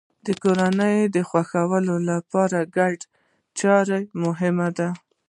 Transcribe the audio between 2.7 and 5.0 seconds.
ګډې چارې مهمې دي.